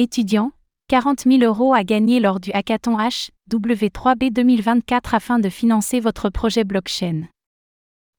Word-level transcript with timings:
Étudiants, 0.00 0.52
40 0.86 1.24
000 1.24 1.42
euros 1.42 1.74
à 1.74 1.82
gagner 1.82 2.20
lors 2.20 2.38
du 2.38 2.52
hackathon 2.52 2.96
HW3B 2.98 4.32
2024 4.32 5.12
afin 5.12 5.40
de 5.40 5.48
financer 5.48 5.98
votre 5.98 6.30
projet 6.30 6.62
blockchain. 6.62 7.24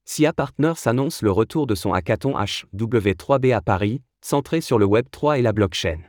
SIA 0.03 0.33
Partners 0.33 0.87
annonce 0.87 1.21
le 1.21 1.31
retour 1.31 1.67
de 1.67 1.75
son 1.75 1.93
hackathon 1.93 2.33
HW3B 2.33 3.55
à 3.55 3.61
Paris, 3.61 4.01
centré 4.21 4.59
sur 4.59 4.77
le 4.77 4.85
Web3 4.87 5.39
et 5.39 5.41
la 5.41 5.53
blockchain. 5.53 5.99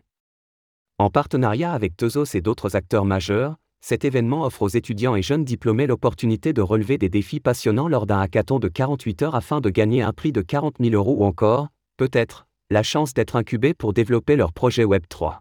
En 0.99 1.09
partenariat 1.09 1.73
avec 1.73 1.97
Tezos 1.97 2.35
et 2.35 2.41
d'autres 2.41 2.75
acteurs 2.75 3.05
majeurs, 3.05 3.55
cet 3.81 4.05
événement 4.05 4.43
offre 4.43 4.63
aux 4.63 4.69
étudiants 4.69 5.15
et 5.15 5.23
jeunes 5.23 5.45
diplômés 5.45 5.87
l'opportunité 5.87 6.53
de 6.53 6.63
relever 6.63 6.99
des 6.99 7.09
défis 7.09 7.39
passionnants 7.39 7.87
lors 7.87 8.07
d'un 8.07 8.19
hackathon 8.19 8.59
de 8.59 8.67
48 8.67 9.23
heures 9.23 9.35
afin 9.37 9.61
de 9.61 9.71
gagner 9.71 10.03
un 10.03 10.13
prix 10.13 10.33
de 10.33 10.43
40 10.43 10.79
000 10.81 10.97
euros 10.97 11.19
ou 11.21 11.25
encore, 11.25 11.69
peut-être, 11.97 12.49
la 12.71 12.83
chance 12.83 13.15
d'être 13.15 13.37
incubés 13.37 13.73
pour 13.73 13.93
développer 13.93 14.35
leur 14.35 14.53
projet 14.53 14.85
Web3. 14.85 15.39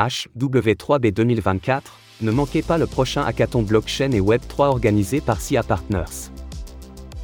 HW3B 0.00 1.12
2024, 1.12 1.98
ne 2.22 2.30
manquez 2.30 2.62
pas 2.62 2.78
le 2.78 2.86
prochain 2.86 3.22
hackathon 3.22 3.62
blockchain 3.62 4.12
et 4.12 4.20
Web3 4.20 4.68
organisé 4.68 5.20
par 5.20 5.40
SIA 5.40 5.62
Partners. 5.62 6.30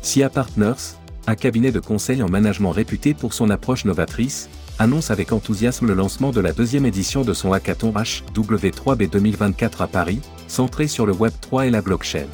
SIA 0.03 0.29
Partners, 0.29 0.99
un 1.27 1.35
cabinet 1.35 1.73
de 1.73 1.81
conseil 1.81 2.23
en 2.23 2.29
management 2.29 2.73
réputé 2.73 3.15
pour 3.15 3.33
son 3.33 3.49
approche 3.49 3.87
novatrice, 3.87 4.51
annonce 4.79 5.11
avec 5.11 5.33
enthousiasme 5.33 5.87
le 5.87 5.95
lancement 5.95 6.33
de 6.33 6.41
la 6.41 6.53
deuxième 6.53 6.85
édition 6.85 7.23
de 7.23 7.33
son 7.33 7.53
hackathon 7.53 7.93
HW3B 7.93 9.09
2024 9.09 9.81
à 9.81 9.87
Paris, 9.87 10.21
centré 10.47 10.87
sur 10.87 11.07
le 11.07 11.15
Web3 11.15 11.69
et 11.69 11.71
la 11.71 11.81
blockchain. 11.81 12.27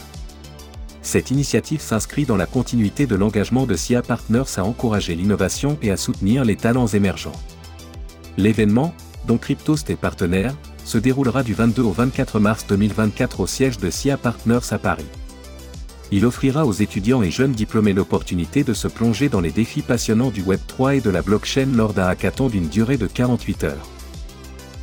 Cette 1.03 1.31
initiative 1.31 1.81
s'inscrit 1.81 2.25
dans 2.25 2.37
la 2.37 2.47
continuité 2.47 3.07
de 3.07 3.15
l'engagement 3.15 3.67
de 3.67 3.77
SIA 3.77 4.03
Partners 4.03 4.57
à 4.57 4.65
encourager 4.65 5.15
l'innovation 5.15 5.79
et 5.83 5.93
à 5.93 5.97
soutenir 5.97 6.45
les 6.45 6.57
talents 6.57 6.89
émergents. 6.89 7.33
L'événement, 8.37 8.93
dont 9.27 9.39
Cryptost 9.39 9.91
est 9.91 9.97
partenaire, 9.97 10.55
se 10.85 10.99
déroulera 10.99 11.43
du 11.43 11.55
22 11.55 11.83
au 11.83 11.93
24 11.93 12.41
mars 12.41 12.67
2024 12.69 13.41
au 13.41 13.47
siège 13.47 13.79
de 13.79 13.91
SIA 13.91 14.17
Partners 14.17 14.73
à 14.73 14.79
Paris 14.79 15.07
il 16.13 16.27
offrira 16.27 16.67
aux 16.67 16.73
étudiants 16.73 17.23
et 17.23 17.31
jeunes 17.31 17.53
diplômés 17.53 17.95
l'opportunité 17.95 18.65
de 18.65 18.75
se 18.75 18.87
plonger 18.87 19.31
dans 19.31 19.41
les 19.41 19.51
défis 19.51 19.81
passionnants 19.81 20.31
du 20.31 20.43
Web3 20.43 20.99
et 20.99 21.01
de 21.01 21.09
la 21.09 21.23
blockchain 21.23 21.69
lors 21.75 21.95
d'un 21.95 22.07
hackathon 22.07 22.49
d'une 22.49 22.69
durée 22.69 22.99
de 22.99 23.07
48 23.07 23.65
heures. 23.65 23.89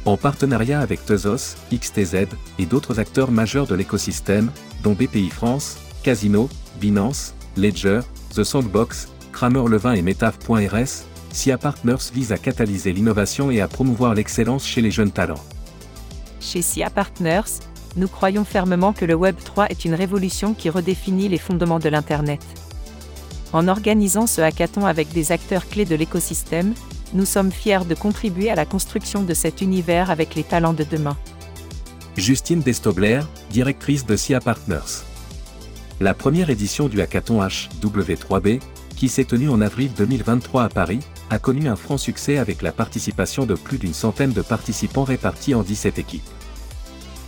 En 0.05 0.17
partenariat 0.17 0.79
avec 0.79 1.05
Tezos, 1.05 1.55
XTZ 1.71 2.25
et 2.57 2.65
d'autres 2.65 2.99
acteurs 2.99 3.29
majeurs 3.29 3.67
de 3.67 3.75
l'écosystème, 3.75 4.49
dont 4.83 4.93
BPI 4.93 5.29
France, 5.29 5.77
Casino, 6.01 6.49
Binance, 6.81 7.35
Ledger, 7.55 7.99
The 8.33 8.43
Sandbox, 8.43 9.09
Kramer 9.31 9.69
Levin 9.69 9.93
et 9.93 10.01
Metaf.rs, 10.01 11.05
SIA 11.31 11.57
Partners 11.57 12.11
vise 12.13 12.31
à 12.31 12.37
catalyser 12.37 12.91
l'innovation 12.91 13.51
et 13.51 13.61
à 13.61 13.67
promouvoir 13.67 14.13
l'excellence 14.13 14.65
chez 14.65 14.81
les 14.81 14.91
jeunes 14.91 15.11
talents. 15.11 15.43
Chez 16.41 16.61
SIA 16.61 16.89
Partners, 16.89 17.59
nous 17.95 18.07
croyons 18.07 18.45
fermement 18.45 18.93
que 18.93 19.05
le 19.05 19.15
Web 19.15 19.35
3 19.43 19.67
est 19.67 19.85
une 19.85 19.93
révolution 19.93 20.53
qui 20.53 20.69
redéfinit 20.69 21.29
les 21.29 21.37
fondements 21.37 21.79
de 21.79 21.89
l'Internet. 21.89 22.41
En 23.53 23.67
organisant 23.67 24.27
ce 24.27 24.41
hackathon 24.41 24.85
avec 24.85 25.11
des 25.11 25.31
acteurs 25.31 25.67
clés 25.67 25.85
de 25.85 25.95
l'écosystème, 25.95 26.73
nous 27.13 27.25
sommes 27.25 27.51
fiers 27.51 27.85
de 27.87 27.95
contribuer 27.95 28.49
à 28.51 28.55
la 28.55 28.65
construction 28.65 29.23
de 29.23 29.33
cet 29.33 29.61
univers 29.61 30.11
avec 30.11 30.35
les 30.35 30.43
talents 30.43 30.73
de 30.73 30.83
demain. 30.83 31.17
Justine 32.15 32.61
Destobler, 32.61 33.21
directrice 33.49 34.05
de 34.05 34.15
SIA 34.15 34.39
Partners. 34.39 35.03
La 35.99 36.13
première 36.13 36.49
édition 36.49 36.87
du 36.87 37.01
hackathon 37.01 37.41
HW3B, 37.41 38.61
qui 38.95 39.09
s'est 39.09 39.25
tenue 39.25 39.49
en 39.49 39.61
avril 39.61 39.91
2023 39.97 40.63
à 40.63 40.69
Paris, 40.69 40.99
a 41.29 41.39
connu 41.39 41.67
un 41.67 41.75
franc 41.75 41.97
succès 41.97 42.37
avec 42.37 42.61
la 42.61 42.71
participation 42.71 43.45
de 43.45 43.55
plus 43.55 43.77
d'une 43.77 43.93
centaine 43.93 44.33
de 44.33 44.41
participants 44.41 45.03
répartis 45.03 45.53
en 45.53 45.63
17 45.63 45.99
équipes. 45.99 46.23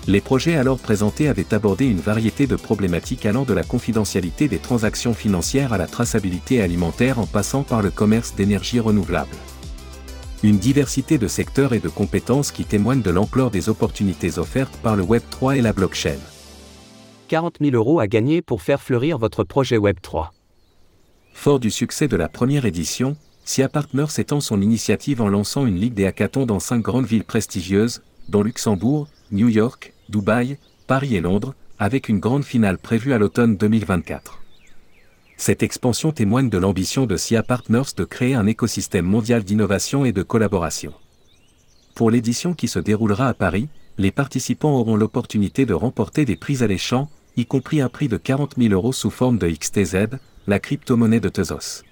Les 0.07 0.21
projets 0.21 0.56
alors 0.56 0.79
présentés 0.79 1.28
avaient 1.28 1.53
abordé 1.53 1.85
une 1.85 2.00
variété 2.00 2.47
de 2.47 2.56
problématiques 2.56 3.28
allant 3.28 3.44
de 3.44 3.53
la 3.53 3.63
confidentialité 3.63 4.47
des 4.47 4.57
transactions 4.57 5.13
financières 5.13 5.73
à 5.73 5.78
la 5.78 5.85
traçabilité 5.85 6.61
alimentaire 6.61 7.19
en 7.19 7.28
passant 7.28 7.61
par 7.61 7.84
le 7.84 7.91
commerce 7.91 8.34
d'énergie 8.34 8.79
renouvelable. 8.79 9.35
Une 10.41 10.57
diversité 10.57 11.19
de 11.19 11.28
secteurs 11.28 11.73
et 11.73 11.79
de 11.79 11.88
compétences 11.88 12.51
qui 12.51 12.66
témoignent 12.66 13.03
de 13.03 13.11
l'ampleur 13.11 13.51
des 13.51 13.69
opportunités 13.69 14.40
offertes 14.40 14.75
par 14.78 14.95
le 14.95 15.03
Web3 15.03 15.57
et 15.57 15.61
la 15.61 15.72
blockchain. 15.72 16.17
40 17.28 17.57
000 17.61 17.75
euros 17.75 18.00
à 18.00 18.07
gagner 18.07 18.41
pour 18.41 18.63
faire 18.63 18.81
fleurir 18.81 19.19
votre 19.19 19.44
projet 19.44 19.78
Web3. 19.78 20.29
Fort 21.34 21.59
du 21.59 21.69
succès 21.69 22.07
de 22.07 22.17
la 22.17 22.28
première 22.28 22.66
édition, 22.66 23.16
SIA 23.44 23.69
Partners 23.69 24.09
s'étend 24.09 24.40
son 24.40 24.62
initiative 24.62 25.22
en 25.22 25.28
lançant 25.28 25.66
une 25.66 25.79
ligue 25.79 25.94
des 25.94 26.06
hackathons 26.06 26.46
dans 26.46 26.59
cinq 26.59 26.81
grandes 26.81 27.06
villes 27.06 27.24
prestigieuses, 27.24 28.02
dont 28.29 28.44
Luxembourg, 28.44 29.07
New 29.31 29.50
York, 29.50 29.94
Dubaï, 30.09 30.57
Paris 30.88 31.16
et 31.16 31.22
Londres, 31.22 31.56
avec 31.79 32.07
une 32.07 32.19
grande 32.19 32.44
finale 32.44 32.78
prévue 32.78 33.13
à 33.13 33.18
l'automne 33.18 33.57
2024. 33.57 34.40
Cette 35.38 35.63
expansion 35.63 36.12
témoigne 36.12 36.50
de 36.50 36.59
l'ambition 36.59 37.07
de 37.07 37.18
SIA 37.18 37.41
Partners 37.41 37.96
de 37.97 38.03
créer 38.03 38.35
un 38.35 38.46
écosystème 38.46 39.06
mondial 39.06 39.44
d'innovation 39.44 40.06
et 40.06 40.12
de 40.12 40.22
collaboration. 40.22 40.94
Pour 41.96 42.12
l'édition 42.12 42.53
qui 42.53 42.68
se 42.68 42.78
déroulera 42.78 43.28
à 43.28 43.34
Paris, 43.34 43.68
les 43.97 44.12
participants 44.12 44.78
auront 44.78 44.96
l'opportunité 44.96 45.66
de 45.66 45.73
remporter 45.73 46.25
des 46.25 46.35
prix 46.35 46.63
alléchants, 46.63 47.09
y 47.38 47.46
compris 47.47 47.81
un 47.81 47.90
prix 47.90 48.08
de 48.08 48.18
40 48.18 48.56
000 48.58 48.73
euros 48.73 48.94
sous 48.94 49.09
forme 49.09 49.40
de 49.40 49.50
XTZ, 49.50 50.19
la 50.46 50.59
crypto-monnaie 50.59 51.19
de 51.19 51.29
Tezos. 51.29 51.84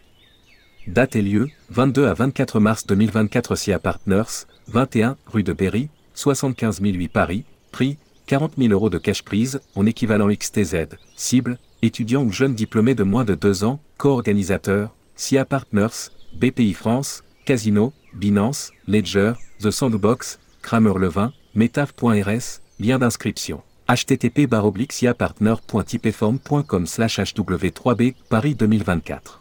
Date 0.89 1.15
et 1.17 1.21
lieu, 1.21 1.49
22 1.69 2.07
à 2.07 2.15
24 2.15 2.59
mars 2.59 2.87
2024 2.87 3.55
SIA 3.55 3.77
Partners, 3.77 4.47
21 4.69 5.17
rue 5.27 5.43
de 5.43 5.53
Berry, 5.53 5.87
75 6.15 6.81
008 6.81 7.09
Paris, 7.09 7.43
prix 7.71 7.99
40 8.25 8.53
000 8.57 8.73
euros 8.73 8.89
de 8.89 8.97
cash 8.97 9.21
prise, 9.21 9.61
en 9.75 9.85
équivalent 9.85 10.27
XTZ, 10.27 10.97
cible, 11.15 11.59
étudiants 11.83 12.23
ou 12.23 12.31
jeunes 12.31 12.55
diplômés 12.55 12.95
de 12.95 13.03
moins 13.03 13.23
de 13.23 13.35
2 13.35 13.63
ans, 13.65 13.79
co-organisateurs, 13.99 14.89
SIA 15.15 15.45
Partners, 15.45 16.09
BPI 16.33 16.73
France, 16.73 17.23
Casino, 17.45 17.93
Binance, 18.15 18.71
Ledger, 18.87 19.33
The 19.59 19.69
Sandbox, 19.69 20.39
Kramer 20.63 20.97
Levin, 20.97 21.31
Metaf.rs, 21.53 22.61
lien 22.79 22.97
d'inscription 22.97 23.61
http 23.87 24.47
siapartner.tipeform.com 24.89 26.83
hw3b 26.85 28.13
Paris 28.29 28.55
2024. 28.55 29.39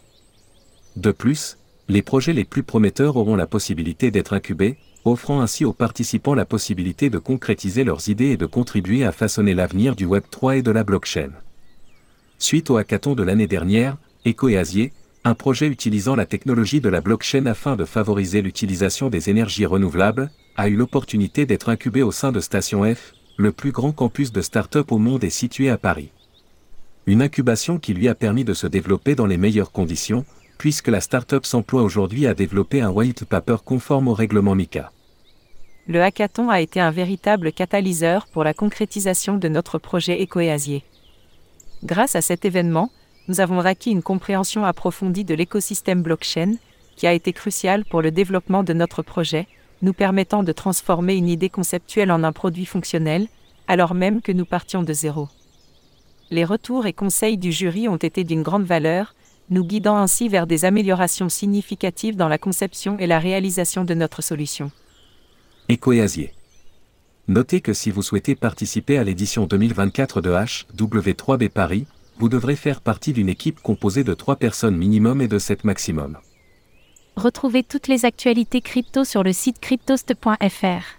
De 0.99 1.13
plus, 1.13 1.59
les 1.89 2.03
projets 2.03 2.33
les 2.33 2.45
plus 2.45 2.65
prometteurs 2.65 3.17
auront 3.17 3.37
la 3.37 3.47
possibilité 3.47 4.11
d'être 4.11 4.33
incubés, 4.33 4.79
offrant 5.05 5.41
ainsi 5.41 5.65
aux 5.65 5.73
participants 5.73 6.35
la 6.35 6.45
possibilité 6.45 7.09
de 7.09 7.19
concrétiser 7.19 7.85
leurs 7.85 8.09
idées 8.09 8.31
et 8.31 8.37
de 8.37 8.47
contribuer 8.47 9.05
à 9.05 9.13
façonner 9.13 9.55
l'avenir 9.55 9.95
du 9.95 10.09
Web3 10.09 10.59
et 10.59 10.63
de 10.63 10.73
la 10.73 10.83
blockchain. 10.83 11.31
Suite 12.41 12.69
au 12.71 12.79
hackathon 12.79 13.15
de 13.15 13.23
l'année 13.23 13.47
dernière, 13.47 13.97
Eco 14.27 14.49
et 14.49 14.59
Asier, 14.59 14.93
un 15.23 15.35
projet 15.35 15.69
utilisant 15.69 16.17
la 16.17 16.27
technologie 16.27 16.81
de 16.81 16.89
la 16.89 17.01
blockchain 17.01 17.47
afin 17.47 17.77
de 17.77 17.85
favoriser 17.85 18.43
l'utilisation 18.43 19.09
des 19.09 19.31
énergies 19.31 19.67
renouvelables, 19.67 20.33
a 20.57 20.69
eu 20.69 20.75
l'opportunité 20.75 21.47
d'être 21.47 21.69
incubé 21.69 22.03
au 22.03 22.11
sein 22.11 22.33
de 22.33 22.41
Station 22.41 22.83
F, 22.93 23.15
le 23.37 23.53
plus 23.53 23.71
grand 23.71 23.93
campus 23.93 24.33
de 24.33 24.41
start-up 24.41 24.91
au 24.91 24.99
monde 24.99 25.23
est 25.23 25.31
situé 25.31 25.71
à 25.71 25.79
Paris. 25.79 26.11
Une 27.07 27.23
incubation 27.23 27.79
qui 27.79 27.95
lui 27.95 28.09
a 28.09 28.17
permis 28.17 28.45
de 28.45 28.53
se 28.53 28.67
développer 28.67 29.15
dans 29.15 29.27
les 29.27 29.39
meilleures 29.39 29.71
conditions, 29.71 30.27
puisque 30.59 30.89
la 30.89 31.01
start-up 31.01 31.47
s'emploie 31.47 31.83
aujourd'hui 31.83 32.27
à 32.27 32.35
développer 32.35 32.81
un 32.83 32.91
white 32.91 33.25
paper 33.25 33.57
conforme 33.65 34.09
au 34.09 34.15
règlement 34.15 34.55
MICA. 34.55 34.93
Le 35.87 36.03
hackathon 36.03 36.51
a 36.51 36.61
été 36.61 36.81
un 36.81 36.91
véritable 36.91 37.53
catalyseur 37.53 38.27
pour 38.27 38.45
la 38.45 38.53
concrétisation 38.53 39.39
de 39.39 39.49
notre 39.49 39.79
projet 39.79 40.23
Ecoéasier. 40.23 40.85
Grâce 41.85 42.17
à 42.17 42.21
cet 42.21 42.45
événement, 42.45 42.91
nous 43.29 43.41
avons 43.41 43.61
acquis 43.61 43.93
une 43.93 44.03
compréhension 44.03 44.65
approfondie 44.65 45.25
de 45.25 45.35
l'écosystème 45.35 46.03
blockchain, 46.03 46.57
qui 46.97 47.07
a 47.07 47.13
été 47.13 47.33
crucial 47.33 47.85
pour 47.85 48.03
le 48.03 48.11
développement 48.11 48.65
de 48.65 48.73
notre 48.73 49.03
projet, 49.03 49.47
nous 49.81 49.93
permettant 49.93 50.43
de 50.43 50.53
transformer 50.53 51.15
une 51.15 51.29
idée 51.29 51.49
conceptuelle 51.49 52.11
en 52.11 52.25
un 52.25 52.33
produit 52.33 52.67
fonctionnel, 52.67 53.29
alors 53.69 53.95
même 53.95 54.21
que 54.21 54.33
nous 54.33 54.45
partions 54.45 54.83
de 54.83 54.93
zéro. 54.93 55.29
Les 56.31 56.45
retours 56.45 56.87
et 56.87 56.93
conseils 56.93 57.39
du 57.39 57.53
jury 57.53 57.89
ont 57.89 57.97
été 57.97 58.25
d'une 58.25 58.43
grande 58.43 58.65
valeur, 58.65 59.15
nous 59.51 59.65
guidant 59.65 59.97
ainsi 59.97 60.29
vers 60.29 60.47
des 60.47 60.65
améliorations 60.65 61.29
significatives 61.29 62.17
dans 62.17 62.29
la 62.29 62.39
conception 62.39 62.97
et 62.99 63.07
la 63.07 63.19
réalisation 63.19 63.85
de 63.85 63.95
notre 63.95 64.23
solution. 64.23 64.71
Ecoéasier. 65.71 66.33
Notez 67.29 67.61
que 67.61 67.75
si 67.75 67.91
vous 67.91 68.03
souhaitez 68.03 68.35
participer 68.35 68.97
à 68.97 69.05
l'édition 69.05 69.47
2024 69.47 70.23
de 70.23 70.31
HW3B 70.31 71.51
Paris, 71.51 71.87
vous 72.19 72.29
devrez 72.29 72.57
faire 72.57 72.81
partie 72.81 73.13
d'une 73.13 73.29
équipe 73.29 73.61
composée 73.61 74.03
de 74.03 74.15
3 74.15 74.37
personnes 74.37 74.77
minimum 74.77 75.21
et 75.21 75.29
de 75.29 75.39
7 75.39 75.65
maximum. 75.65 76.19
Retrouvez 77.17 77.63
toutes 77.63 77.89
les 77.89 78.05
actualités 78.05 78.61
crypto 78.61 79.05
sur 79.05 79.23
le 79.23 79.33
site 79.33 79.61
cryptost.fr. 79.61 80.99